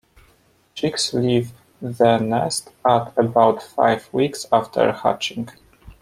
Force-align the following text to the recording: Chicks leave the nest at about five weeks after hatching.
Chicks 0.73 1.13
leave 1.13 1.51
the 1.79 2.17
nest 2.17 2.71
at 2.83 3.15
about 3.19 3.61
five 3.61 4.11
weeks 4.11 4.47
after 4.51 4.91
hatching. 4.91 5.49